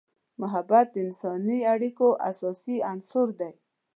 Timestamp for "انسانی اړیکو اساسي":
1.05-2.77